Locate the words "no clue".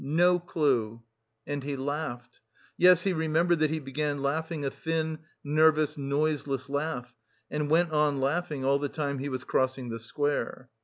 0.03-1.03